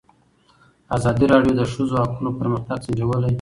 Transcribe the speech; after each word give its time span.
ازادي 0.95 1.25
راډیو 1.33 1.53
د 1.55 1.59
د 1.59 1.63
ښځو 1.73 1.95
حقونه 2.03 2.29
پرمختګ 2.39 2.77
سنجولی. 2.85 3.29